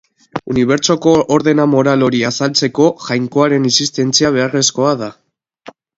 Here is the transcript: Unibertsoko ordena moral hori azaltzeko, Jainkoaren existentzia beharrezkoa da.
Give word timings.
Unibertsoko 0.51 1.13
ordena 1.35 1.67
moral 1.73 2.05
hori 2.07 2.23
azaltzeko, 2.31 2.87
Jainkoaren 3.09 3.69
existentzia 3.73 4.33
beharrezkoa 4.39 4.95
da. 5.03 5.15